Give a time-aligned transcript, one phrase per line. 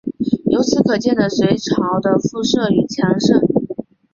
[0.45, 3.39] 由此可见的隋朝的富庶与强盛。